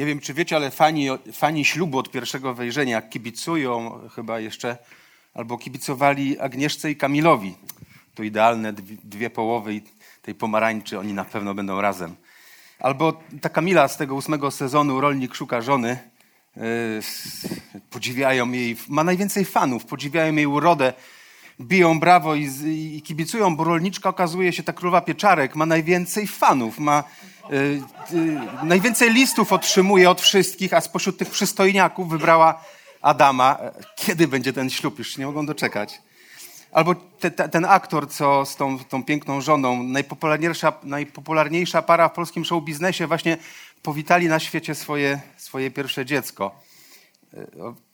[0.00, 4.78] Nie wiem, czy wiecie, ale fani, fani ślubu od pierwszego wejrzenia kibicują chyba jeszcze,
[5.34, 7.54] albo kibicowali Agnieszce i Kamilowi.
[8.14, 8.72] To idealne
[9.04, 9.80] dwie połowy
[10.22, 12.16] tej pomarańczy, oni na pewno będą razem.
[12.78, 15.98] Albo ta Kamila z tego ósmego sezonu, Rolnik szuka żony,
[16.56, 16.62] yy,
[17.90, 20.92] podziwiają jej, ma najwięcej fanów, podziwiają jej urodę,
[21.60, 22.50] biją brawo i,
[22.96, 27.04] i kibicują, bo rolniczka okazuje się, ta królowa Pieczarek ma najwięcej fanów, ma
[27.50, 32.64] yy, yy, najwięcej listów otrzymuje od wszystkich, a spośród tych przystojniaków wybrała
[33.02, 33.58] Adama.
[33.96, 34.98] Kiedy będzie ten ślub?
[34.98, 36.02] Już nie mogą doczekać.
[36.72, 42.12] Albo te, te, ten aktor, co z tą, tą piękną żoną, najpopularniejsza, najpopularniejsza para w
[42.12, 43.38] polskim show biznesie, właśnie
[43.82, 46.54] powitali na świecie swoje, swoje pierwsze dziecko.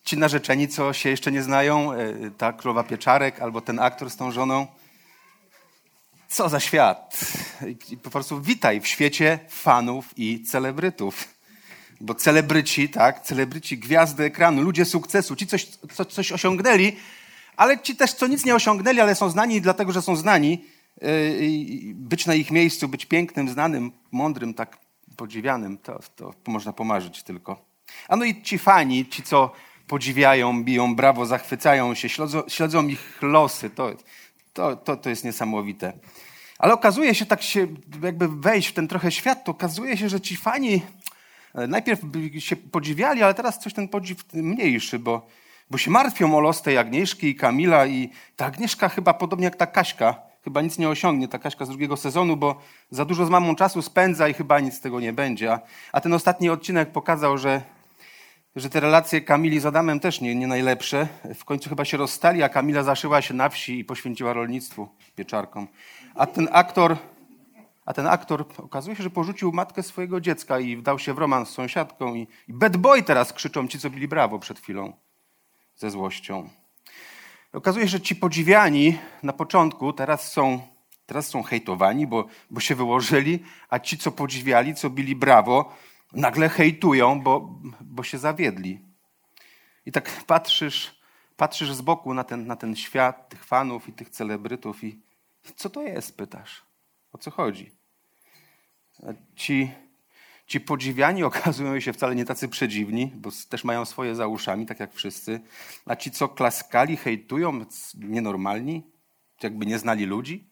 [0.06, 4.10] E, ci narzeczeni, co się jeszcze nie znają, e, ta królowa Pieczarek albo ten aktor
[4.10, 4.66] z tą żoną.
[6.28, 7.20] Co za świat.
[7.90, 11.28] I po prostu witaj w świecie fanów i celebrytów.
[12.00, 16.96] Bo celebryci, tak, celebryci, gwiazdy ekranu, ludzie sukcesu, ci coś, co, coś osiągnęli,
[17.56, 20.64] ale ci też, co nic nie osiągnęli, ale są znani dlatego, że są znani,
[21.02, 24.78] yy, być na ich miejscu, być pięknym, znanym, mądrym, tak
[25.16, 27.64] podziwianym, to, to można pomarzyć tylko.
[28.08, 29.52] A no i ci fani, ci, co
[29.86, 33.90] podziwiają, biją brawo, zachwycają się, śledzą, śledzą ich losy, to,
[34.52, 35.92] to, to, to jest niesamowite.
[36.58, 37.66] Ale okazuje się, tak się
[38.02, 40.82] jakby wejść w ten trochę świat, to okazuje się, że ci fani
[41.54, 42.00] e, najpierw
[42.38, 45.26] się podziwiali, ale teraz coś ten podziw mniejszy, bo
[45.70, 49.56] bo się martwią o los tej Agnieszki i Kamila i ta Agnieszka chyba podobnie jak
[49.56, 50.14] ta Kaśka,
[50.44, 52.60] chyba nic nie osiągnie, ta Kaśka z drugiego sezonu, bo
[52.90, 55.52] za dużo z mamą czasu spędza i chyba nic z tego nie będzie.
[55.52, 55.60] A,
[55.92, 57.62] a ten ostatni odcinek pokazał, że,
[58.56, 61.08] że te relacje Kamili z Adamem też nie, nie najlepsze.
[61.34, 65.68] W końcu chyba się rozstali, a Kamila zaszyła się na wsi i poświęciła rolnictwu pieczarkom.
[66.14, 66.96] A ten aktor,
[67.86, 71.48] a ten aktor okazuje się, że porzucił matkę swojego dziecka i wdał się w romans
[71.48, 72.14] z sąsiadką.
[72.14, 74.92] I, i bad boy teraz krzyczą ci, co bili brawo przed chwilą
[75.76, 76.48] ze złością.
[77.52, 80.60] Okazuje się, że ci podziwiani na początku teraz są,
[81.06, 85.72] teraz są hejtowani, bo, bo się wyłożyli, a ci, co podziwiali, co bili brawo,
[86.12, 88.80] nagle hejtują, bo, bo się zawiedli.
[89.86, 91.00] I tak patrzysz,
[91.36, 95.00] patrzysz z boku na ten, na ten świat tych fanów i tych celebrytów i
[95.56, 96.66] co to jest, pytasz?
[97.12, 97.72] O co chodzi?
[99.34, 99.70] Ci
[100.46, 104.80] Ci podziwiani okazują się wcale nie tacy przedziwni, bo też mają swoje za uszami, tak
[104.80, 105.40] jak wszyscy.
[105.86, 107.64] A ci, co klaskali, hejtują,
[107.94, 108.82] nienormalni,
[109.42, 110.50] jakby nie znali ludzi,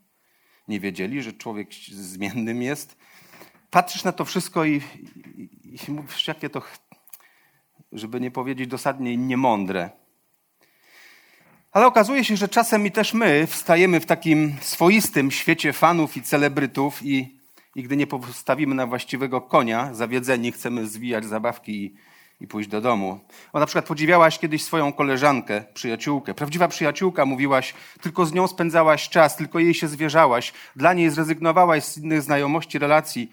[0.69, 2.97] nie wiedzieli, że człowiek zmiennym jest.
[3.75, 4.83] Patrzysz na to wszystko i,
[5.65, 6.63] i, i mówisz, jakie to,
[7.93, 9.91] żeby nie powiedzieć dosadnie, niemądre.
[11.73, 16.23] Ale okazuje się, że czasem i też my wstajemy w takim swoistym świecie fanów i
[16.23, 17.39] celebrytów i
[17.75, 21.95] i gdy nie postawimy na właściwego konia, zawiedzeni chcemy zwijać zabawki i,
[22.41, 23.21] i pójść do domu.
[23.53, 26.35] O, na przykład podziwiałaś kiedyś swoją koleżankę, przyjaciółkę.
[26.35, 30.53] Prawdziwa przyjaciółka, mówiłaś, tylko z nią spędzałaś czas, tylko jej się zwierzałaś.
[30.77, 33.33] Dla niej zrezygnowałaś z innych znajomości, relacji,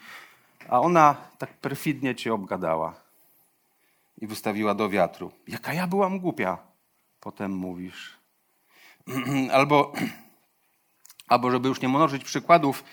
[0.70, 2.94] a ona tak perfidnie cię obgadała
[4.18, 5.32] i wystawiła do wiatru.
[5.48, 6.58] Jaka ja byłam głupia,
[7.20, 8.18] potem mówisz.
[9.54, 9.94] albo,
[11.28, 12.84] albo żeby już nie mnożyć przykładów,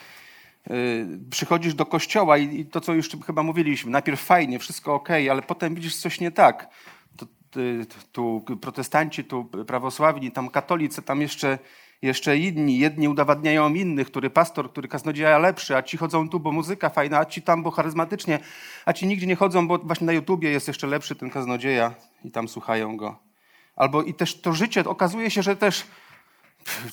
[0.71, 5.43] Y, przychodzisz do kościoła i, to, co już chyba mówiliśmy, najpierw fajnie, wszystko ok, ale
[5.43, 6.69] potem widzisz coś nie tak.
[7.17, 7.27] Tu,
[8.47, 11.59] tu protestanci, tu prawosławni, tam katolicy, tam jeszcze,
[12.03, 12.79] jeszcze inni.
[12.79, 17.19] Jedni udowadniają innych, który pastor, który kaznodzieja lepszy, a ci chodzą tu, bo muzyka fajna,
[17.19, 18.39] a ci tam, bo charyzmatycznie,
[18.85, 22.31] a ci nigdzie nie chodzą, bo właśnie na YouTubie jest jeszcze lepszy ten kaznodzieja i
[22.31, 23.19] tam słuchają go.
[23.77, 25.85] Albo i też to życie, okazuje się, że też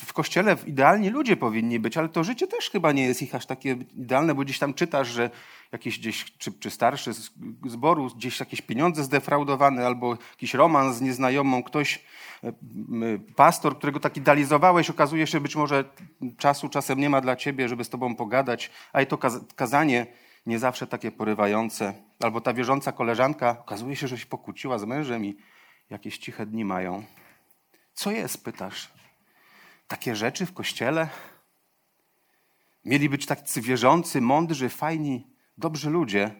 [0.06, 3.46] w kościele idealni ludzie powinni być, ale to życie też chyba nie jest ich aż
[3.46, 5.30] takie idealne, bo gdzieś tam czytasz, że
[5.72, 7.32] jakiś gdzieś, czy, czy starszy z
[7.66, 12.06] zboru, gdzieś jakieś pieniądze zdefraudowane, albo jakiś romans z nieznajomą, ktoś,
[12.44, 12.54] e,
[13.36, 15.84] pastor, którego tak idealizowałeś, okazuje się, być może
[16.38, 19.18] czasu czasem nie ma dla ciebie, żeby z tobą pogadać, a i to
[19.56, 20.08] kazanie
[20.46, 21.94] nie zawsze takie porywające.
[22.20, 25.38] Albo ta wierząca koleżanka, okazuje się, że się pokłóciła z mężem i
[25.90, 27.04] jakieś ciche dni mają.
[27.94, 28.96] Co jest, pytasz?
[29.88, 31.10] takie rzeczy w kościele?
[32.86, 35.28] Mieli być tacy wierzący, mądrzy, fajni,
[35.58, 36.32] dobrzy ludzie.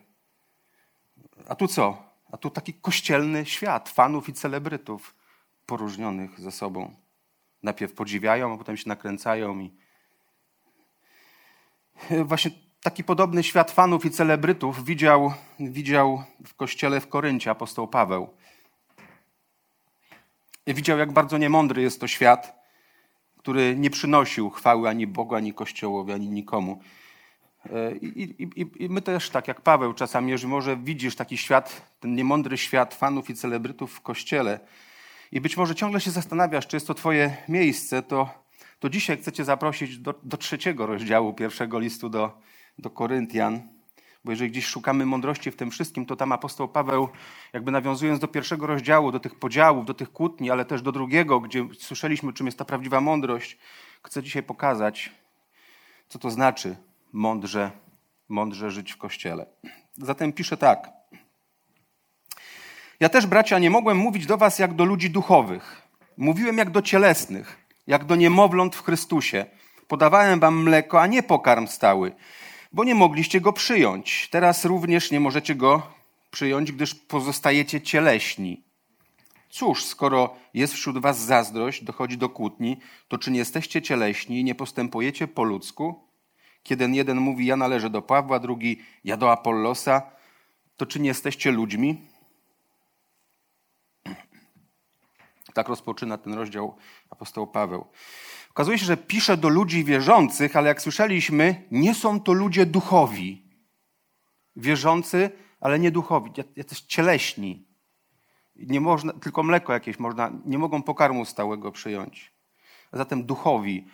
[1.48, 2.04] A tu co?
[2.32, 5.16] A tu taki kościelny świat fanów i celebrytów
[5.66, 6.96] poróżnionych ze sobą.
[7.64, 9.72] Najpierw podziwiają, a potem się nakręcają i
[12.26, 12.52] właśnie
[12.82, 18.30] taki podobny świat fanów i celebrytów widział, widział w kościele w Koryncie apostoł Paweł.
[20.68, 22.66] Widział, jak bardzo niemądry jest to świat,
[23.38, 26.82] który nie przynosił chwały ani Bogu, ani Kościołowi, ani nikomu.
[28.02, 32.16] I, i, I, my też, tak jak Paweł czasami, jeżeli może widzisz taki świat, ten
[32.16, 34.60] niemądry świat fanów i celebrytów w kościele
[35.32, 38.30] i być może ciągle się zastanawiasz, czy jest to twoje miejsce, to,
[38.80, 42.42] to dzisiaj chcę cię zaprosić do, do trzeciego rozdziału pierwszego listu do,
[42.80, 43.62] do Koryntian.
[44.24, 47.10] Bo jeżeli gdzieś szukamy mądrości w tym wszystkim, to tam apostoł Paweł,
[47.54, 51.40] jakby nawiązując do pierwszego rozdziału, do tych podziałów, do tych kłótni, ale też do drugiego,
[51.40, 53.58] gdzie słyszeliśmy, czym jest ta prawdziwa mądrość,
[54.04, 55.12] chcę dzisiaj pokazać,
[56.08, 56.76] co to znaczy
[57.16, 57.72] mądrze,
[58.30, 59.46] mądrze żyć w kościele.
[59.98, 60.90] Zatem pisze tak.
[63.00, 65.82] Ja też, bracia, nie mogłem mówić do was jak do ludzi duchowych.
[66.18, 69.46] Mówiłem jak do cielesnych, jak do niemowląt w Chrystusie.
[69.88, 72.16] Podawałem wam mleko, a nie pokarm stały,
[72.74, 74.30] bo nie mogliście go przyjąć.
[74.32, 75.82] Teraz również nie możecie go
[76.32, 78.64] przyjąć, gdyż pozostajecie cieleśni.
[79.50, 82.78] Cóż, skoro jest wśród was zazdrość, dochodzi do kłótni,
[83.08, 86.05] to czy nie jesteście cieleśni i nie postępujecie po ludzku?
[86.66, 90.02] Kiedy jeden mówi, ja należę do Pawła, drugi, ja do Apollosa,
[90.78, 92.02] to czy nie jesteście ludźmi?
[95.54, 96.76] Tak rozpoczyna ten rozdział
[97.10, 97.86] apostoł Paweł.
[98.50, 103.42] Okazuje się, że pisze do ludzi wierzących, ale jak słyszeliśmy, nie są to ludzie duchowi.
[104.56, 105.30] Wierzący,
[105.60, 107.68] ale nie duchowi, jacyś cieleśni.
[108.56, 112.34] Nie można, tylko mleko jakieś można, nie mogą pokarmu stałego przyjąć.
[112.92, 113.88] A zatem duchowi.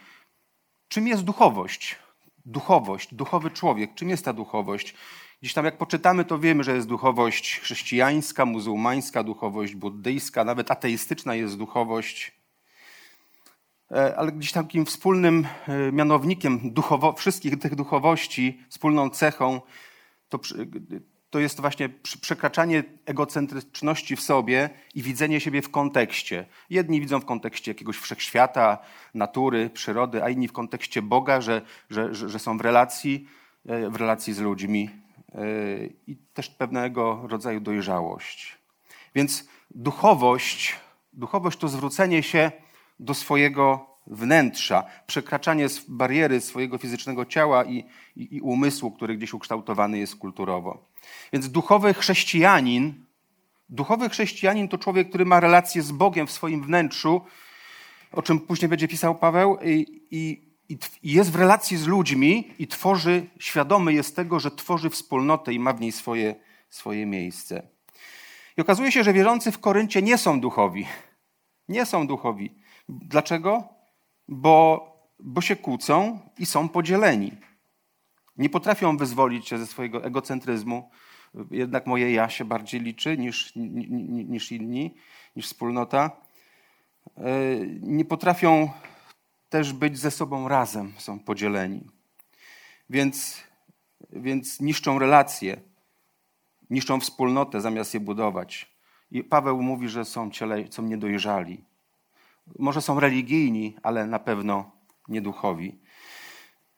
[0.88, 2.01] Czym jest duchowość?
[2.46, 3.94] Duchowość, duchowy człowiek.
[3.94, 4.96] Czym jest ta duchowość?
[5.42, 11.36] Gdzieś tam jak poczytamy, to wiemy, że jest duchowość chrześcijańska, muzułmańska, duchowość buddyjska, nawet ateistyczna
[11.36, 12.32] jest duchowość.
[13.92, 19.62] E, ale gdzieś takim wspólnym e, mianownikiem duchowo, wszystkich tych duchowości, wspólną cechą,
[20.30, 20.40] to,
[21.32, 21.90] to jest właśnie
[22.22, 26.46] przekraczanie egocentryczności w sobie i widzenie siebie w kontekście.
[26.70, 28.78] Jedni widzą w kontekście jakiegoś wszechświata,
[29.14, 33.28] natury, przyrody, a inni w kontekście Boga, że, że, że są w relacji,
[33.66, 34.90] e, w relacji z ludźmi
[36.08, 38.58] i też pewnego rodzaju dojrzałość.
[39.16, 40.76] Więc duchowość,
[41.14, 42.52] duchowość to zwrócenie się
[43.00, 47.86] do swojego wnętrza, przekraczanie bariery swojego fizycznego ciała i,
[48.16, 50.91] i, i umysłu, który gdzieś ukształtowany jest kulturowo.
[51.34, 53.06] Więc duchowy chrześcijanin,
[53.70, 57.22] duchowy chrześcijanin to człowiek, który ma relację z Bogiem w swoim wnętrzu,
[58.12, 62.68] o czym później będzie pisał Paweł, i, i, i jest w relacji z ludźmi i
[62.68, 66.36] tworzy, świadomy jest tego, że tworzy wspólnotę i ma w niej swoje,
[66.70, 67.68] swoje miejsce.
[68.58, 70.88] I okazuje się, że wierzący w Koryncie nie są duchowi.
[71.70, 72.56] Nie są duchowi.
[72.90, 73.64] Dlaczego?
[74.28, 74.86] Bo,
[75.20, 77.32] bo się kłócą i są podzieleni.
[78.38, 80.90] Nie potrafią wyzwolić się ze swojego egocentryzmu.
[81.52, 84.96] Jednak moje ja się bardziej liczy niż, niż inni,
[85.36, 86.12] niż wspólnota.
[87.18, 87.24] E,
[87.82, 88.70] nie potrafią
[89.50, 91.88] też być ze sobą razem, są podzieleni.
[92.90, 93.44] Więc,
[94.10, 95.62] więc niszczą relacje,
[96.70, 98.72] niszczą wspólnotę zamiast je budować.
[99.12, 101.64] I Paweł mówi, że są, ciele, są niedojrzali.
[102.60, 104.72] Może są religijni, ale na pewno
[105.08, 105.80] nieduchowi.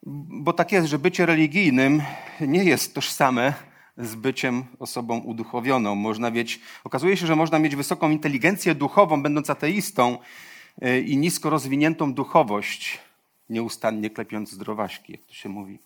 [0.05, 2.01] Bo tak jest, że bycie religijnym
[2.41, 3.53] nie jest tożsame
[3.98, 5.95] z byciem osobą uduchowioną.
[5.95, 10.17] Można mieć, okazuje się, że można mieć wysoką inteligencję duchową, będąc ateistą,
[10.81, 13.00] e, i nisko rozwiniętą duchowość,
[13.50, 15.79] nieustannie klepiąc zdrowaśki, jak to się mówi.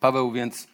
[0.00, 0.68] Paweł więc,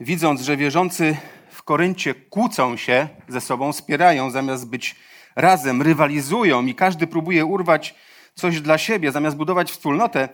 [0.00, 1.16] widząc, że wierzący
[1.50, 4.96] w Koryncie kłócą się ze sobą, spierają, zamiast być
[5.36, 7.94] razem rywalizują i każdy próbuje urwać
[8.34, 10.28] coś dla siebie, zamiast budować wspólnotę,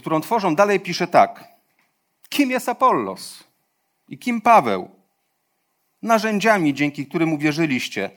[0.00, 1.44] którą tworzą, dalej pisze tak.
[2.28, 3.44] Kim jest Apollos?
[4.08, 4.90] I kim Paweł?
[6.02, 8.10] Narzędziami, dzięki którym uwierzyliście.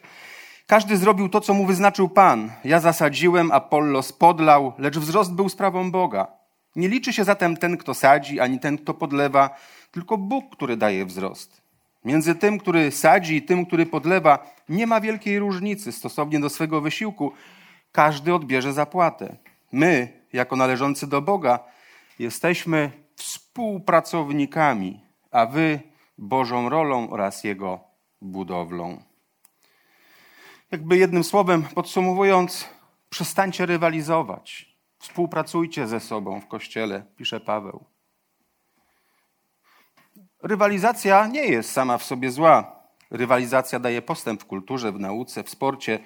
[0.67, 2.51] Każdy zrobił to, co mu wyznaczył Pan.
[2.63, 6.27] Ja zasadziłem, Apollos podlał, lecz wzrost był sprawą Boga.
[6.75, 9.49] Nie liczy się zatem ten, kto sadzi, ani ten, kto podlewa,
[9.91, 11.61] tylko Bóg, który daje wzrost.
[12.05, 15.91] Między tym, który sadzi i tym, który podlewa, nie ma wielkiej różnicy.
[15.91, 17.31] Stosownie do swego wysiłku
[17.91, 19.35] każdy odbierze zapłatę.
[19.71, 21.59] My, jako należący do Boga,
[22.19, 25.79] jesteśmy współpracownikami, a wy
[26.17, 27.79] Bożą rolą oraz Jego
[28.21, 29.03] budowlą.
[30.71, 32.69] Jakby jednym słowem podsumowując,
[33.09, 34.75] przestańcie rywalizować.
[34.99, 37.85] Współpracujcie ze sobą w kościele, pisze Paweł.
[40.43, 42.83] Rywalizacja nie jest sama w sobie zła.
[43.11, 45.99] Rywalizacja daje postęp w kulturze, w nauce, w sporcie.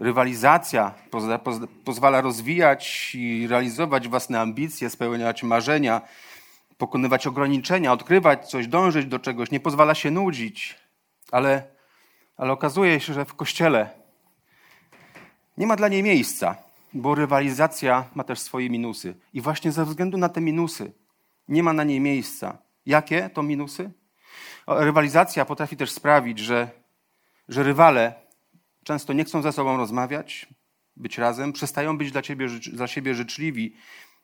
[0.00, 0.94] Rywalizacja
[1.84, 6.00] pozwala, rozwijać i realizować własne ambicje, spełniać marzenia,
[6.78, 10.76] pokonywać ograniczenia, odkrywać coś, dążyć do czegoś, nie pozwala się nudzić.
[11.32, 11.62] Ale,
[12.36, 13.90] ale okazuje się, że w kościele
[15.56, 16.56] nie ma dla niej miejsca,
[16.94, 19.14] bo rywalizacja ma też swoje minusy.
[19.32, 20.92] I właśnie ze względu na te minusy
[21.48, 22.58] nie ma na niej miejsca.
[22.86, 23.90] Jakie to minusy?
[24.66, 26.70] Rywalizacja potrafi też sprawić, że,
[27.48, 28.19] że rywale
[28.84, 30.46] często nie chcą ze sobą rozmawiać,
[30.96, 33.74] być razem, przestają być dla, ciebie, dla siebie życzliwi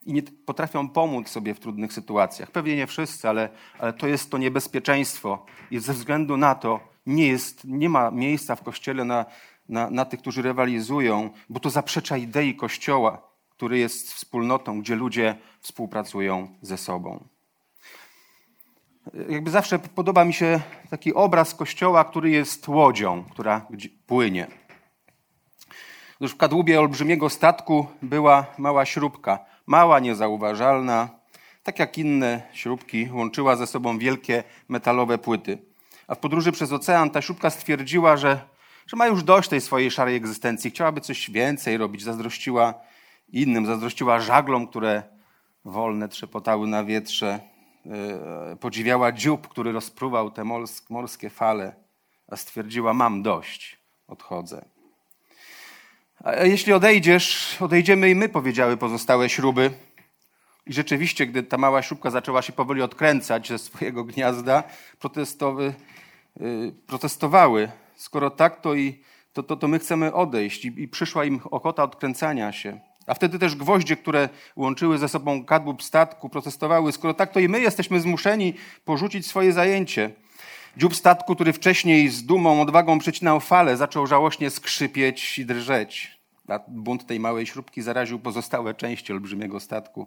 [0.06, 2.50] i nie potrafią pomóc sobie w trudnych sytuacjach.
[2.50, 3.48] Pewnie nie wszyscy, ale,
[3.78, 5.46] ale to jest to niebezpieczeństwo.
[5.70, 9.26] I ze względu na to nie, jest, nie ma miejsca w Kościele na,
[9.68, 15.36] na, na tych, którzy rywalizują, bo to zaprzecza idei Kościoła, który jest wspólnotą, gdzie ludzie
[15.60, 17.28] współpracują ze sobą.
[19.28, 20.60] Jakby zawsze podoba mi się
[20.90, 23.66] taki obraz Kościoła, który jest łodzią, która
[24.06, 24.46] płynie.
[26.16, 31.08] Otóż w kadłubie olbrzymiego statku była mała śrubka, mała, niezauważalna,
[31.62, 35.58] tak jak inne śrubki, łączyła ze sobą wielkie metalowe płyty.
[36.08, 38.40] A w podróży przez ocean ta śrubka stwierdziła, że,
[38.86, 42.74] że ma już dość tej swojej szarej egzystencji, chciałaby coś więcej robić, zazdrościła
[43.28, 45.02] innym, zazdrościła żaglom, które
[45.64, 47.40] wolne trzepotały na wietrze,
[48.60, 50.44] podziwiała dziób, który rozpruwał te
[50.90, 51.74] morskie fale,
[52.28, 53.78] a stwierdziła: Mam dość,
[54.08, 54.64] odchodzę.
[56.24, 59.70] A jeśli odejdziesz, odejdziemy i my, powiedziały pozostałe śruby.
[60.66, 64.62] I rzeczywiście, gdy ta mała śrubka zaczęła się powoli odkręcać ze swojego gniazda,
[64.98, 65.74] protestowy,
[66.40, 67.70] yy, protestowały.
[67.96, 69.00] Skoro tak, to, i,
[69.32, 70.64] to, to, to my chcemy odejść.
[70.64, 72.80] I, I przyszła im ochota odkręcania się.
[73.06, 76.92] A wtedy też gwoździe, które łączyły ze sobą kadłub statku, protestowały.
[76.92, 80.10] Skoro tak, to i my jesteśmy zmuszeni porzucić swoje zajęcie.
[80.76, 86.18] Dziób statku, który wcześniej z dumą, odwagą przecinał fale, zaczął żałośnie skrzypieć i drżeć.
[86.48, 90.06] A bunt tej małej śrubki zaraził pozostałe części olbrzymiego statku.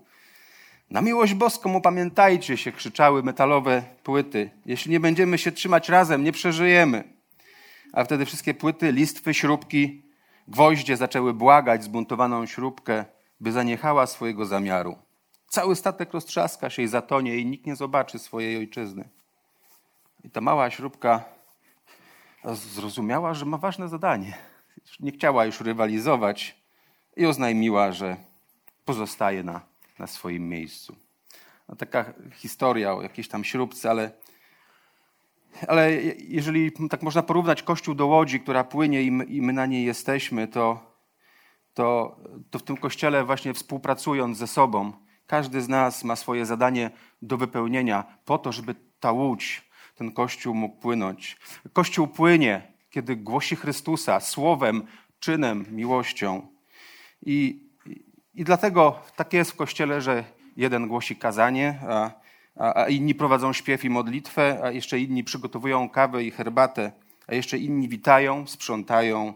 [0.89, 4.49] Na miłość boską upamiętajcie się, krzyczały metalowe płyty.
[4.65, 7.03] Jeśli nie będziemy się trzymać razem, nie przeżyjemy.
[7.93, 10.01] A wtedy wszystkie płyty, listwy, śrubki,
[10.49, 13.05] gwoździe zaczęły błagać zbuntowaną śrubkę,
[13.39, 14.97] by zaniechała swojego zamiaru.
[15.47, 19.09] Cały statek roztrzaska się i zatonie i nikt nie zobaczy swojej ojczyzny.
[20.23, 21.23] I ta mała śrubka
[22.45, 24.37] zrozumiała, że ma ważne zadanie.
[24.99, 26.55] Nie chciała już rywalizować
[27.17, 28.17] i oznajmiła, że
[28.85, 29.61] pozostaje na,
[29.99, 30.95] na swoim miejscu.
[31.69, 34.11] No, taka historia o jakiejś tam śrubce, ale,
[35.67, 40.47] ale jeżeli tak można porównać Kościół do łodzi, która płynie i my, na niej jesteśmy,
[40.47, 40.79] to,
[41.73, 42.17] to,
[42.49, 44.93] to w tym Kościele właśnie współpracując ze sobą,
[45.27, 46.91] każdy z nas ma swoje zadanie
[47.21, 51.37] do wypełnienia po to, żeby ta łódź ten Kościół mógł płynąć.
[51.73, 54.83] Kościół płynie, kiedy głosi Chrystusa słowem,
[55.19, 56.47] czynem, miłością.
[57.25, 57.69] I,
[58.33, 60.23] i, dlatego tak jest w Kościele, że
[60.57, 62.11] jeden głosi kazanie, a,
[62.59, 66.91] a inni prowadzą śpiew i modlitwę, a jeszcze inni przygotowują kawę i herbatę,
[67.27, 69.33] a jeszcze inni witają, sprzątają.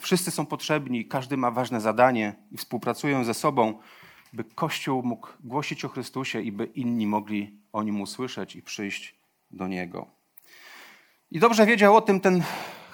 [0.00, 3.78] Wszyscy są potrzebni, każdy ma ważne zadanie i współpracują ze sobą,
[4.32, 9.14] by Kościół mógł głosić o Chrystusie i by inni mogli o nim usłyszeć i przyjść
[9.50, 10.06] do niego.
[11.30, 12.42] I dobrze wiedział o tym ten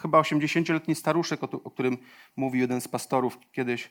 [0.02, 1.98] chyba 80-letni staruszek, o, którym
[2.36, 3.90] mówił jeden z pastorów kiedyś.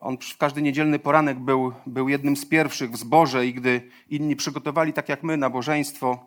[0.00, 4.36] On w każdy niedzielny poranek był, był jednym z pierwszych w zborze i gdy inni
[4.36, 6.26] przygotowali, tak jak my, nabożeństwo,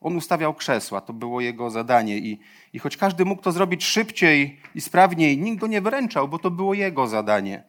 [0.00, 1.00] on ustawiał krzesła.
[1.00, 2.18] To było jego zadanie.
[2.18, 2.40] I,
[2.72, 6.50] I choć każdy mógł to zrobić szybciej i sprawniej, nikt go nie wyręczał, bo to
[6.50, 7.64] było jego zadanie.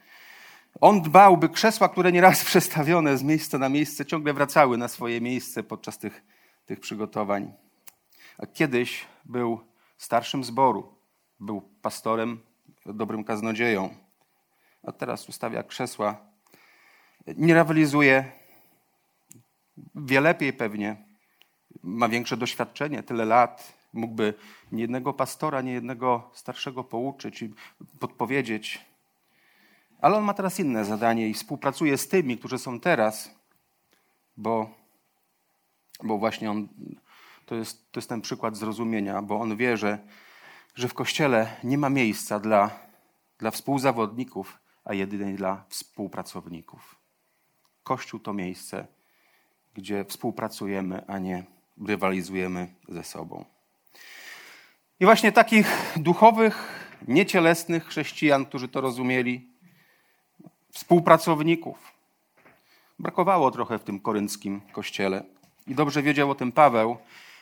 [0.82, 5.22] On dbał, by krzesła, które nieraz przestawione z miejsca na miejsce, ciągle wracały na swoje
[5.22, 6.24] miejsce podczas tych
[6.70, 7.54] tych przygotowań.
[8.38, 9.60] A kiedyś był
[9.98, 10.96] starszym zboru,
[11.40, 12.40] był pastorem,
[12.86, 13.90] dobrym kaznodzieją,
[14.84, 16.18] a teraz ustawia krzesła.
[17.38, 18.32] Nie rywalizuje,
[19.96, 20.96] wie lepiej pewnie,
[21.84, 24.34] ma większe doświadczenie, tyle lat, mógłby
[24.72, 27.54] nie jednego pastora, nie jednego starszego pouczyć i
[28.00, 28.86] podpowiedzieć.
[30.02, 33.36] Ale on ma teraz inne zadanie i współpracuje z tymi, którzy są teraz,
[34.38, 34.80] bo
[36.04, 36.68] bo właśnie on,
[37.46, 40.00] to jest, to jest ten przykład zrozumienia, bo on wie, że,
[40.76, 42.70] że w Kościele nie ma miejsca dla,
[43.38, 46.96] dla współzawodników, a jedynie dla współpracowników.
[47.84, 48.88] Kościół to miejsce,
[49.74, 51.44] gdzie współpracujemy, a nie
[51.88, 53.46] rywalizujemy ze sobą.
[55.00, 59.50] I właśnie takich duchowych, niecielesnych chrześcijan, którzy to rozumieli,
[60.72, 61.94] współpracowników.
[63.00, 65.24] Brakowało trochę w tym korynckim kościele.
[65.68, 66.98] I dobrze wiedział o tym Paweł,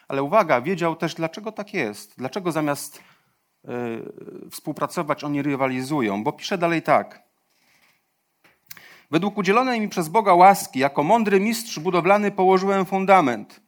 [0.08, 2.14] ale uwaga, wiedział też, dlaczego tak jest.
[2.18, 2.98] Dlaczego zamiast
[3.66, 6.24] y, współpracować oni rywalizują.
[6.24, 7.27] Bo pisze dalej tak.
[9.12, 13.62] Według udzielonej mi przez Boga łaski, jako mądry mistrz budowlany położyłem fundament.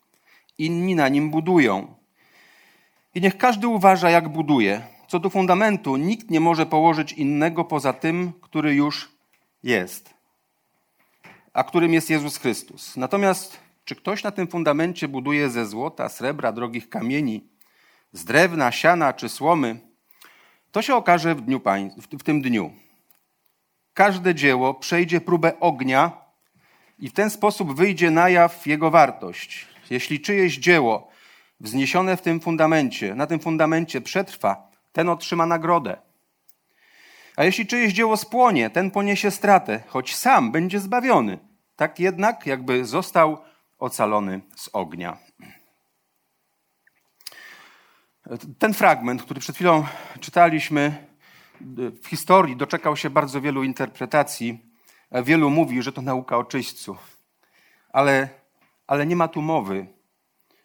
[0.58, 1.96] Inni na nim budują.
[3.16, 4.82] I niech każdy uważa, jak buduje.
[5.08, 9.12] Co do fundamentu, nikt nie może położyć innego poza tym, który już
[9.64, 10.14] jest,
[11.54, 12.98] a którym jest Jezus Chrystus.
[12.98, 17.48] Natomiast czy ktoś na tym fundamencie buduje ze złota, srebra, drogich kamieni,
[18.12, 19.80] z drewna, siana czy słomy,
[20.72, 21.62] to się okaże w, dniu
[22.20, 22.72] w tym dniu.
[24.00, 26.12] Każde dzieło przejdzie próbę ognia
[27.00, 29.68] i w ten sposób wyjdzie na jaw jego wartość.
[29.90, 31.12] Jeśli czyjeś dzieło
[31.60, 35.98] wzniesione w tym fundamencie, na tym fundamencie przetrwa, ten otrzyma nagrodę.
[37.36, 41.40] A jeśli czyjeś dzieło spłonie, ten poniesie stratę, choć sam będzie zbawiony.
[41.76, 43.38] Tak jednak, jakby został
[43.80, 45.18] ocalony z ognia.
[48.60, 49.86] Ten fragment, który przed chwilą
[50.20, 51.09] czytaliśmy,
[52.02, 54.60] w historii doczekał się bardzo wielu interpretacji.
[55.24, 56.98] Wielu mówi, że to nauka o czyśćcu.
[57.94, 58.30] Ale,
[58.88, 59.88] ale nie ma tu mowy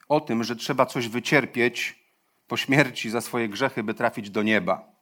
[0.09, 2.05] o tym, że trzeba coś wycierpieć
[2.49, 4.95] po śmierci za swoje grzechy, by trafić do nieba.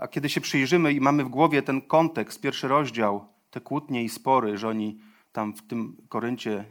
[0.00, 4.08] A kiedy się przyjrzymy i mamy w głowie ten kontekst, pierwszy rozdział, te kłótnie i
[4.08, 5.00] spory, że oni
[5.32, 6.64] tam w tym Koryncie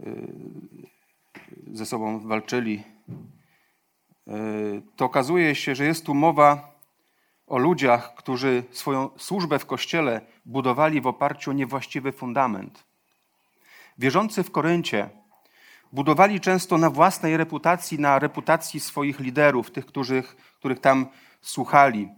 [0.00, 0.32] y,
[1.72, 2.82] ze sobą walczyli,
[4.96, 6.74] to okazuje się, że jest tu mowa
[7.46, 12.84] o ludziach, którzy swoją służbę w kościele budowali w oparciu o niewłaściwy fundament.
[13.98, 15.10] Wierzący w Koryncie
[15.92, 21.06] budowali często na własnej reputacji, na reputacji swoich liderów, tych, których, których tam
[21.40, 22.08] słuchali.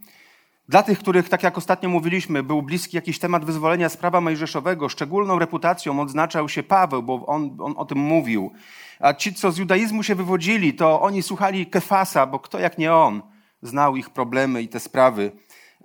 [0.69, 4.89] Dla tych, których, tak jak ostatnio mówiliśmy, był bliski jakiś temat wyzwolenia z prawa mojżeszowego,
[4.89, 8.53] szczególną reputacją odznaczał się Paweł, bo on, on o tym mówił.
[9.01, 12.95] A ci, co z judaizmu się wywodzili, to oni słuchali Kefasa, bo kto jak nie
[12.95, 13.23] on
[13.63, 15.33] znał ich problemy i te sprawy.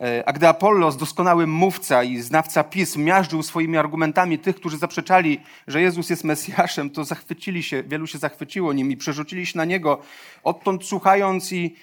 [0.01, 5.39] E, a gdy Apollos, doskonały mówca i znawca pism, miażdżył swoimi argumentami tych, którzy zaprzeczali,
[5.67, 9.65] że Jezus jest Mesjaszem, to zachwycili się, wielu się zachwyciło nim i przerzucili się na
[9.65, 10.01] Niego,
[10.43, 11.75] odtąd słuchając i,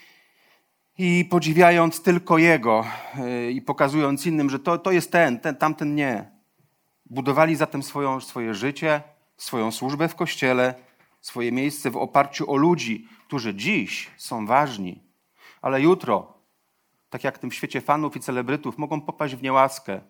[0.98, 2.84] i podziwiając tylko Jego
[3.18, 6.30] e, i pokazując innym, że to, to jest ten, ten, tamten nie.
[7.06, 9.02] Budowali zatem swoją, swoje życie,
[9.36, 10.74] swoją służbę w Kościele,
[11.20, 15.02] swoje miejsce w oparciu o ludzi, którzy dziś są ważni,
[15.62, 16.38] ale jutro
[17.10, 20.00] tak jak w tym świecie fanów i celebrytów, mogą popaść w niełaskę.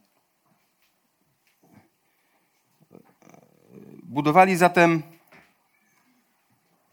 [4.03, 5.03] Budowali zatem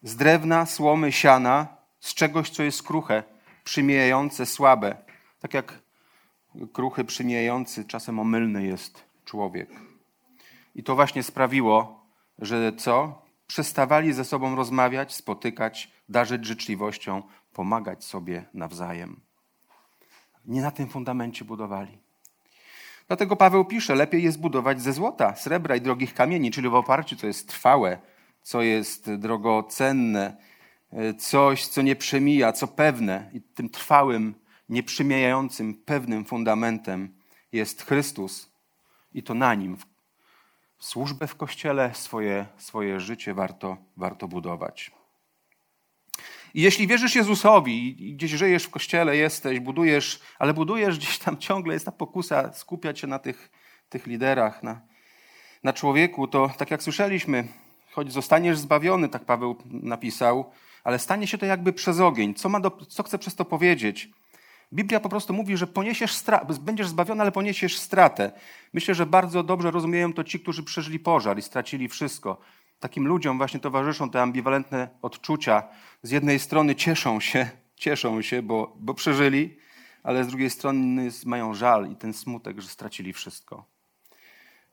[0.04, 1.68] z drewna, słomy, siana,
[2.00, 3.24] z czegoś, co jest kruche,
[3.66, 4.98] przymijające, słabe.
[5.40, 5.80] Tak jak
[6.74, 9.70] kruchy, przymijający, czasem omylny jest człowiek.
[10.76, 12.06] I to właśnie sprawiło,
[12.40, 13.26] że co?
[13.48, 17.24] Przestawali ze sobą rozmawiać, spotykać, darzyć życzliwością,
[17.54, 19.26] pomagać sobie nawzajem
[20.48, 21.98] nie na tym fundamencie budowali.
[23.08, 27.16] Dlatego Paweł pisze, lepiej jest budować ze złota, srebra i drogich kamieni, czyli w oparciu,
[27.16, 27.98] co jest trwałe,
[28.42, 30.38] co jest drogocenne,
[31.18, 33.30] coś, co nie przemija, co pewne.
[33.34, 34.36] I tym trwałym,
[34.70, 37.16] nieprzemijającym, pewnym fundamentem
[37.52, 38.52] jest Chrystus.
[39.14, 39.78] I to na nim,
[40.80, 44.92] służbę w Kościele, swoje, swoje życie warto, warto budować.
[46.54, 51.38] I jeśli wierzysz Jezusowi i gdzieś żyjesz w kościele, jesteś, budujesz, ale budujesz gdzieś tam
[51.38, 53.52] ciągle, jest ta pokusa skupiać się na tych,
[53.90, 54.82] tych liderach, na,
[55.64, 57.48] na człowieku, to tak jak słyszeliśmy,
[57.92, 60.52] choć zostaniesz zbawiony, tak Paweł napisał,
[60.86, 62.34] ale stanie się to jakby przez ogień.
[62.34, 64.10] Co, ma do, co chce przez to powiedzieć?
[64.74, 68.32] Biblia po prostu mówi, że poniesiesz stratę, będziesz zbawiony, ale poniesiesz stratę.
[68.74, 72.38] Myślę, że bardzo dobrze rozumieją to ci, którzy przeżyli pożar i stracili wszystko
[72.80, 75.64] takim ludziom właśnie towarzyszą te ambiwalentne odczucia.
[76.04, 77.50] Z jednej strony cieszą się,
[77.84, 79.58] cieszą się, bo, bo przeżyli,
[80.04, 83.66] ale z drugiej strony mają żal i ten smutek, że stracili wszystko.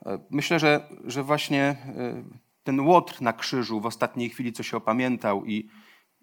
[0.07, 1.77] E, myślę, że, że właśnie e,
[2.65, 5.69] ten łotr na krzyżu w ostatniej chwili, co się opamiętał i,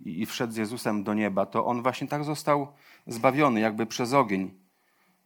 [0.05, 2.67] i wszedł z Jezusem do nieba, to on właśnie tak został
[3.07, 4.53] zbawiony, jakby przez ogień.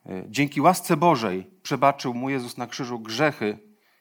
[0.05, 3.57] E, dzięki łasce Bożej przebaczył mu Jezus na krzyżu grzechy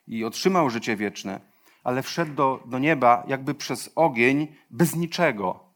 [0.07, 5.73] i otrzymał życie wieczne ale wszedł do, do nieba jakby przez ogień, bez niczego.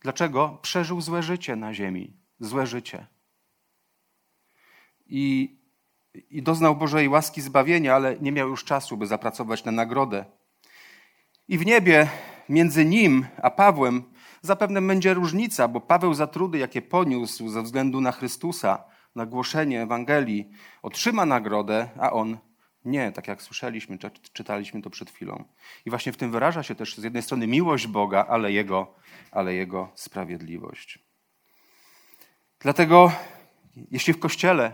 [0.00, 0.58] Dlaczego?
[0.62, 2.16] Przeżył złe życie na ziemi.
[2.40, 3.06] Złe życie.
[5.06, 5.56] I,
[6.30, 10.24] I doznał Bożej łaski zbawienia, ale nie miał już czasu, by zapracować na nagrodę.
[11.48, 12.08] I w niebie
[12.48, 14.02] między nim a Pawłem
[14.42, 19.82] zapewne będzie różnica, bo Paweł za trudy, jakie poniósł ze względu na Chrystusa, na głoszenie
[19.82, 20.50] Ewangelii,
[20.82, 22.38] otrzyma nagrodę, a on
[22.84, 23.98] nie, tak jak słyszeliśmy,
[24.32, 25.44] czytaliśmy to przed chwilą.
[25.86, 28.94] I właśnie w tym wyraża się też z jednej strony miłość Boga, ale Jego,
[29.30, 30.98] ale jego sprawiedliwość.
[32.60, 33.12] Dlatego,
[33.90, 34.72] jeśli w Kościele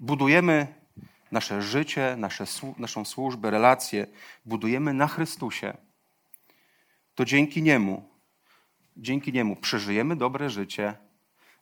[0.00, 0.66] budujemy
[1.32, 2.44] nasze życie, nasze,
[2.78, 4.06] naszą służbę, relacje,
[4.44, 5.76] budujemy na Chrystusie,
[7.14, 8.13] to dzięki Niemu,
[8.96, 10.94] dzięki Niemu przeżyjemy dobre życie,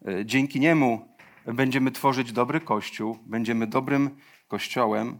[0.08, 1.08] e, dzięki Niemu
[1.46, 4.16] będziemy tworzyć dobry Kościół, będziemy dobrym
[4.48, 5.18] Kościołem,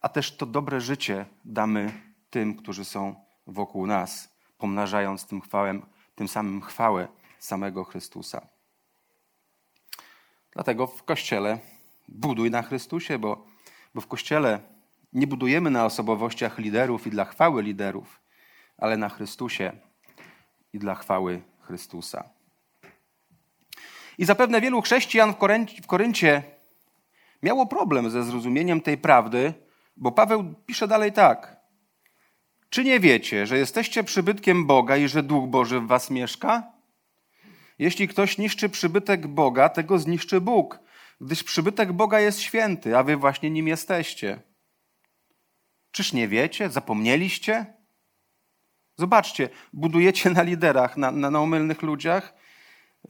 [0.00, 1.92] a też to dobre życie damy
[2.30, 3.14] tym, którzy są
[3.46, 5.82] wokół nas, pomnażając tym, chwałem,
[6.14, 8.46] tym samym chwałę samego Chrystusa.
[10.52, 11.58] Dlatego w Kościele
[12.08, 13.46] buduj na Chrystusie, bo,
[13.94, 14.60] bo w Kościele
[15.12, 18.20] nie budujemy na osobowościach liderów i dla chwały liderów,
[18.78, 19.72] ale na Chrystusie
[20.76, 22.24] i dla chwały Chrystusa.
[24.18, 25.34] I zapewne wielu chrześcijan
[25.82, 26.42] w Koryncie
[27.42, 29.54] miało problem ze zrozumieniem tej prawdy,
[29.96, 31.56] bo Paweł pisze dalej tak.
[32.70, 36.72] Czy nie wiecie, że jesteście przybytkiem Boga i że Duch Boży w was mieszka?
[37.78, 40.80] Jeśli ktoś niszczy przybytek Boga, tego zniszczy Bóg,
[41.20, 44.40] gdyż przybytek Boga jest święty, a wy właśnie nim jesteście.
[45.90, 46.70] Czyż nie wiecie?
[46.70, 47.75] Zapomnieliście?
[48.96, 51.40] Zobaczcie, budujecie na liderach, na, na, na
[51.82, 52.34] ludziach,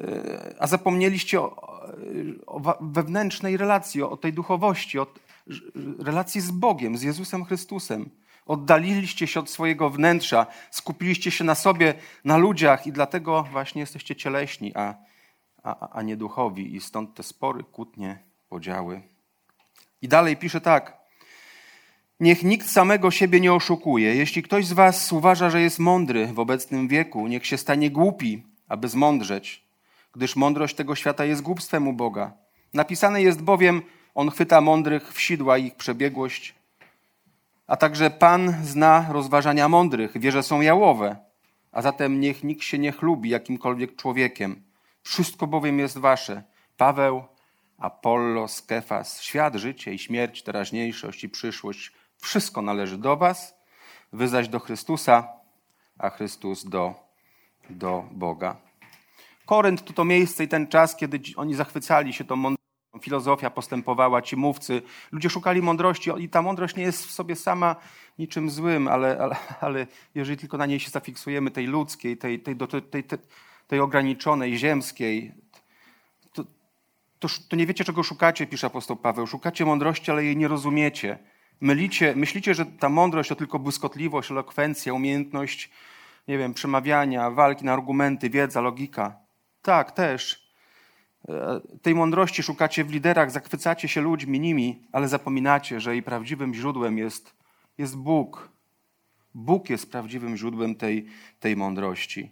[0.01, 1.79] e, a zapomnieliście o,
[2.47, 5.07] o wewnętrznej relacji, o tej duchowości, o
[5.99, 8.11] relacji z Bogiem, z Jezusem Chrystusem.
[8.47, 11.95] Oddaliliście się od swojego wnętrza, skupiliście się na sobie,
[12.25, 14.95] na ludziach i dlatego właśnie jesteście cieleśni, a,
[15.63, 16.77] a, a nie duchowi.
[16.77, 18.19] I stąd te spory, kłótnie,
[18.49, 19.03] podziały.
[20.03, 21.06] I dalej pisze tak.
[22.21, 24.15] Niech nikt samego siebie nie oszukuje.
[24.15, 28.43] Jeśli ktoś z was uważa, że jest mądry w obecnym wieku, niech się stanie głupi,
[28.69, 29.65] aby zmądrzeć,
[30.15, 32.33] gdyż mądrość tego świata jest głupstwem u Boga.
[32.75, 33.83] Napisane jest bowiem,
[34.15, 36.55] on chwyta mądrych w sidła ich przebiegłość,
[37.67, 41.17] a także Pan zna rozważania mądrych, wie, że są jałowe.
[41.73, 44.63] A zatem niech nikt się nie chlubi jakimkolwiek człowiekiem.
[45.03, 46.43] Wszystko bowiem jest wasze.
[46.77, 47.25] Paweł,
[47.79, 51.93] Apollo, Skefas, świat, życie i śmierć, teraźniejszość i przyszłość.
[52.19, 53.55] Wszystko należy do was,
[54.13, 55.29] wy zaś do Chrystusa,
[55.99, 56.95] a Chrystus do,
[57.71, 58.57] do Boga.
[59.47, 62.67] Korynt to to miejsce i ten czas, kiedy oni zachwycali się tą mądrością
[63.01, 64.83] filozofia postępowała, ci mówcy.
[65.13, 67.77] Ludzie szukali mądrości i ta mądrość nie jest w sobie sama
[68.19, 72.57] niczym złym, ale, ale, ale jeżeli tylko na niej się zafiksujemy, tej ludzkiej, tej, tej,
[72.57, 73.19] tej, tej,
[73.67, 75.33] tej ograniczonej, ziemskiej,
[76.33, 76.45] to,
[77.19, 79.27] to, to, nie wiecie, czego szukacie, pisze apostoł Paweł.
[79.27, 81.19] Szukacie mądrości, ale jej nie rozumiecie.
[81.61, 85.71] Mylicie, myślicie, że ta mądrość to tylko błyskotliwość, elokwencja, umiejętność,
[86.29, 89.17] nie wiem, przemawiania, walki na argumenty, wiedza, logika.
[89.63, 90.47] Tak, też
[91.29, 96.55] E, tej mądrości szukacie w liderach, zachwycacie się ludźmi, nimi, ale zapominacie, że jej prawdziwym
[96.55, 97.37] źródłem jest,
[97.79, 98.49] jest Bóg.
[99.35, 101.07] Bóg jest prawdziwym źródłem tej,
[101.41, 102.31] tej mądrości.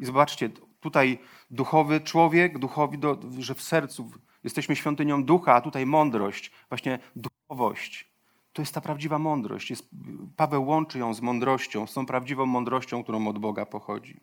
[0.00, 0.50] I zobaczcie,
[0.80, 1.18] tutaj
[1.50, 4.10] duchowy człowiek, duchowi, do, że w sercu
[4.44, 8.15] jesteśmy świątynią ducha, a tutaj mądrość, właśnie duchowość.
[8.56, 9.70] To jest ta prawdziwa mądrość.
[9.70, 9.88] Jest,
[10.36, 14.20] Paweł łączy ją z mądrością, z tą prawdziwą mądrością, którą od Boga pochodzi.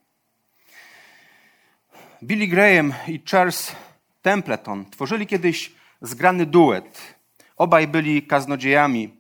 [2.24, 3.76] Billy Graham i Charles
[4.22, 7.16] Templeton tworzyli kiedyś zgrany duet.
[7.58, 9.14] Obaj byli kaznodziejami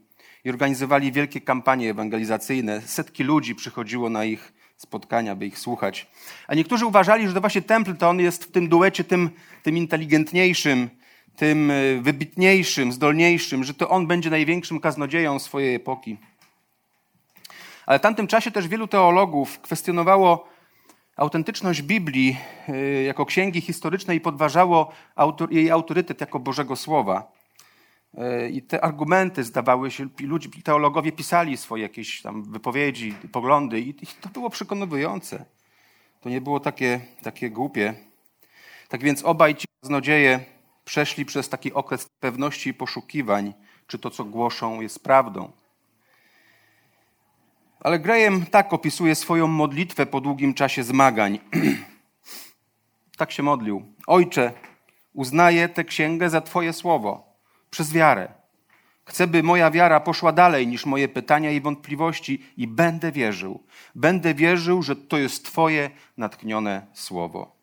[0.43, 2.81] i organizowali wielkie kampanie ewangelizacyjne.
[2.81, 6.07] Setki ludzi przychodziło na ich spotkania, by ich słuchać.
[6.47, 9.29] A niektórzy uważali, że to właśnie Templeton jest w tym duecie tym,
[9.63, 10.89] tym inteligentniejszym,
[11.35, 16.17] tym e, wybitniejszym, zdolniejszym, że to on będzie największym kaznodzieją swojej epoki.
[17.85, 20.47] Ale w tamtym czasie też wielu teologów kwestionowało
[21.15, 22.37] autentyczność Biblii
[22.69, 24.91] y, jako księgi historycznej podważało
[25.51, 27.31] jej autorytet jako Bożego Słowa.
[28.13, 33.93] Y, I te argumenty zdawały się, ludzie, teologowie pisali swoje jakieś tam wypowiedzi, poglądy i
[33.93, 35.45] to było przekonujące.
[36.21, 37.93] To nie było takie, takie głupie.
[38.89, 40.52] Tak więc obaj ci kaznodzieje
[40.85, 43.53] przeszli przez taki okres pewności i poszukiwań,
[43.87, 45.51] czy to, co głoszą, jest prawdą.
[47.79, 51.39] Ale Graham tak opisuje swoją modlitwę po długim czasie zmagań.
[53.17, 53.85] tak się modlił.
[54.07, 54.51] Ojcze,
[55.13, 57.35] uznaję tę księgę za Twoje słowo,
[57.69, 58.33] przez wiarę.
[59.05, 63.63] Chcę, by moja wiara poszła dalej niż moje pytania i wątpliwości i będę wierzył.
[63.95, 67.62] Będę wierzył, że to jest Twoje natchnione słowo.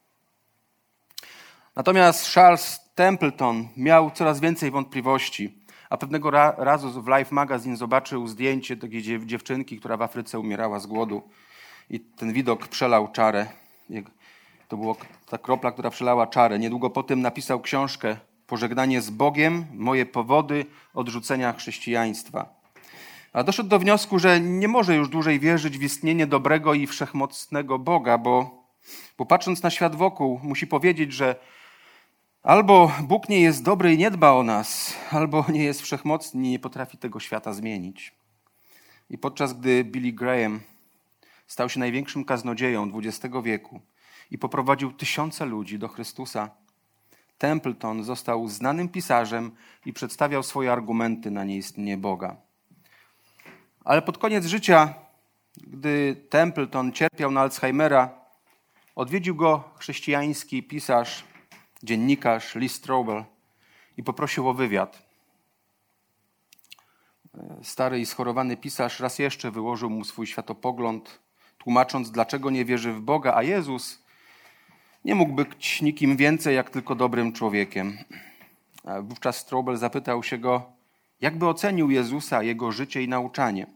[1.80, 8.76] Natomiast Charles Templeton miał coraz więcej wątpliwości a pewnego razu w Life Magazine zobaczył zdjęcie
[8.76, 11.22] takiej dziewczynki, która w Afryce umierała z głodu
[11.90, 13.46] i ten widok przelał czarę.
[14.68, 14.94] To była
[15.26, 16.58] ta kropla, która przelała czarę.
[16.58, 18.16] Niedługo potem napisał książkę
[18.46, 22.48] pożegnanie z Bogiem, moje powody odrzucenia chrześcijaństwa.
[23.32, 27.78] A doszedł do wniosku, że nie może już dłużej wierzyć w istnienie dobrego i wszechmocnego
[27.78, 28.64] Boga, bo,
[29.18, 31.36] bo patrząc na świat wokół, musi powiedzieć, że
[32.42, 36.50] albo Bóg nie jest dobry i nie dba o nas, albo nie jest wszechmocny i
[36.50, 38.14] nie potrafi tego świata zmienić.
[39.10, 40.60] I podczas gdy Billy Graham
[41.46, 43.80] stał się największym kaznodzieją XX wieku
[44.30, 46.50] i poprowadził tysiące ludzi do Chrystusa,
[47.38, 49.50] Templeton został znanym pisarzem
[49.86, 52.36] i przedstawiał swoje argumenty na nieistnienie Boga.
[53.84, 54.94] Ale pod koniec życia,
[55.56, 58.10] gdy Templeton cierpiał na Alzheimera,
[58.96, 61.24] odwiedził go chrześcijański pisarz,
[61.82, 63.24] dziennikarz Lee Strobel
[63.96, 65.10] i poprosił o wywiad.
[67.62, 71.20] Stary i schorowany pisarz raz jeszcze wyłożył mu swój światopogląd,
[71.58, 74.02] tłumacząc, dlaczego nie wierzy w Boga, a Jezus
[75.04, 77.98] nie mógł być nikim więcej jak tylko dobrym człowiekiem.
[79.02, 80.72] Wówczas Strobel zapytał się go,
[81.20, 83.66] jakby ocenił Jezusa, jego życie i nauczanie.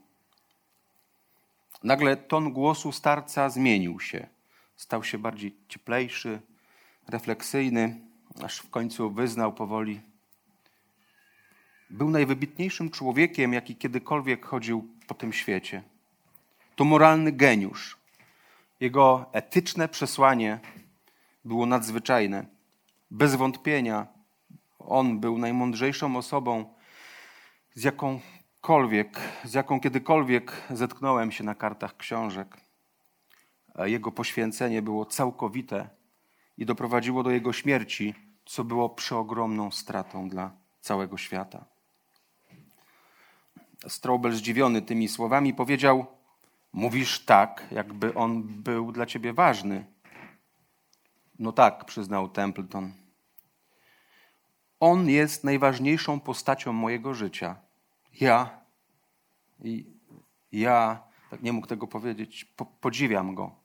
[1.83, 4.27] Nagle ton głosu starca zmienił się.
[4.75, 6.41] Stał się bardziej cieplejszy,
[7.07, 8.01] refleksyjny,
[8.43, 10.01] aż w końcu wyznał powoli.
[11.89, 15.83] Był najwybitniejszym człowiekiem, jaki kiedykolwiek chodził po tym świecie.
[16.75, 17.97] To moralny geniusz.
[18.79, 20.59] Jego etyczne przesłanie
[21.45, 22.45] było nadzwyczajne.
[23.11, 24.07] Bez wątpienia
[24.79, 26.75] on był najmądrzejszą osobą,
[27.73, 32.57] z jakąkolwiek, z jaką kiedykolwiek zetknąłem się na kartach książek.
[33.85, 35.89] Jego poświęcenie było całkowite
[36.57, 38.13] i doprowadziło do jego śmierci,
[38.45, 41.65] co było przeogromną stratą dla całego świata.
[43.87, 46.05] Strobel, zdziwiony tymi słowami, powiedział:
[46.73, 49.85] Mówisz tak, jakby on był dla ciebie ważny.
[51.39, 52.93] No tak, przyznał Templeton.
[54.79, 57.55] On jest najważniejszą postacią mojego życia.
[58.21, 58.59] Ja,
[60.51, 63.55] ja, tak nie mógł tego powiedzieć, po, podziwiam go.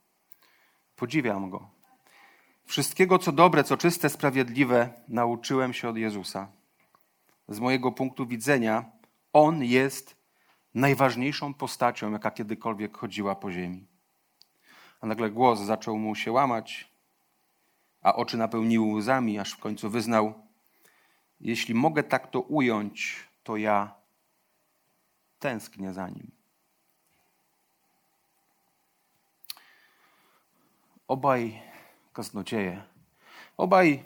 [0.97, 1.80] Podziwiam go.
[2.71, 6.49] Wszystkiego, co dobre, co czyste, sprawiedliwe, nauczyłem się od Jezusa.
[7.49, 8.85] Z mojego punktu widzenia,
[9.33, 10.17] On jest
[10.75, 13.87] najważniejszą postacią, jaka kiedykolwiek chodziła po ziemi.
[15.01, 16.91] A nagle głos zaczął mu się łamać,
[18.03, 20.35] a oczy napełniły łzami, aż w końcu wyznał:
[21.41, 23.95] Jeśli mogę tak to ująć, to ja
[25.39, 26.31] tęsknię za nim.
[31.09, 31.70] Obaj
[32.21, 32.83] kaznodzieje,
[33.57, 34.05] obaj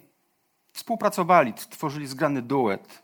[0.72, 3.03] współpracowali, tworzyli zgrany duet.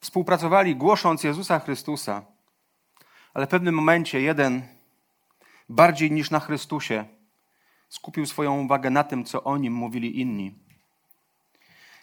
[0.00, 2.22] Współpracowali głosząc Jezusa Chrystusa,
[3.34, 4.62] ale w pewnym momencie jeden
[5.68, 7.04] bardziej niż na Chrystusie
[7.88, 10.54] skupił swoją uwagę na tym, co o nim mówili inni.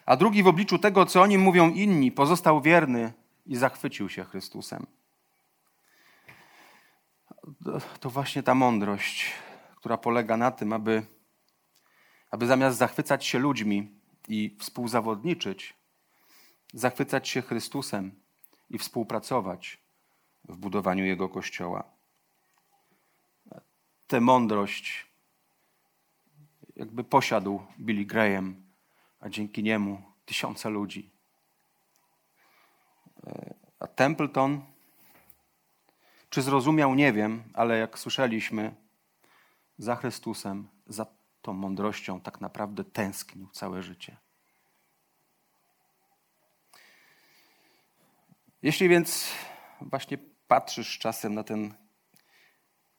[0.05, 3.13] A drugi w obliczu tego, co o nim mówią inni, pozostał wierny
[3.45, 4.85] i zachwycił się Chrystusem.
[7.99, 9.31] To właśnie ta mądrość,
[9.75, 11.05] która polega na tym, aby,
[12.31, 13.91] aby zamiast zachwycać się ludźmi
[14.27, 15.73] i współzawodniczyć,
[16.73, 18.11] zachwycać się Chrystusem
[18.69, 19.77] i współpracować
[20.43, 21.83] w budowaniu Jego Kościoła.
[24.07, 25.07] Tę mądrość
[26.75, 28.55] jakby posiadł Billy Graham,
[29.19, 31.09] a dzięki niemu tysiące ludzi.
[33.79, 34.61] A Templeton,
[36.29, 38.75] czy zrozumiał, nie wiem, ale jak słyszeliśmy,
[39.77, 41.05] za Chrystusem, za
[41.41, 44.17] tą mądrością tak naprawdę tęsknił całe życie.
[48.61, 49.29] Jeśli więc
[49.81, 51.73] właśnie patrzysz czasem na ten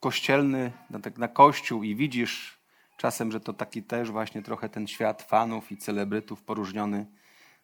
[0.01, 2.59] kościelny, na, ten, na kościół i widzisz
[2.97, 7.07] czasem, że to taki też właśnie trochę ten świat fanów i celebrytów poróżniony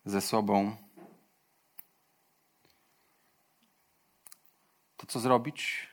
[0.05, 0.75] ze sobą,
[4.97, 5.87] to co zrobić?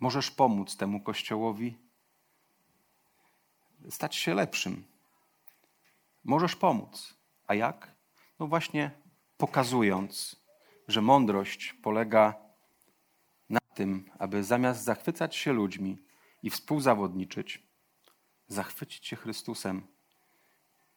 [0.00, 1.87] Możesz pomóc temu kościołowi
[3.90, 4.84] stać się lepszym.
[6.24, 7.14] Możesz pomóc.
[7.46, 7.94] A jak?
[8.38, 8.90] No właśnie
[9.36, 10.36] pokazując,
[10.88, 12.34] że mądrość polega
[13.48, 15.98] na tym, aby zamiast zachwycać się ludźmi
[16.42, 17.62] i współzawodniczyć,
[18.48, 19.86] zachwycić się Chrystusem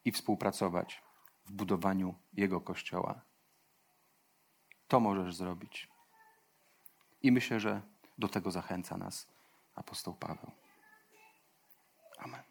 [0.05, 1.03] i współpracować
[1.45, 3.21] w budowaniu Jego Kościoła.
[4.87, 5.87] To możesz zrobić.
[7.23, 7.81] I myślę, że
[8.17, 9.27] do tego zachęca nas
[9.75, 10.51] apostoł Paweł.
[12.17, 12.50] Amen.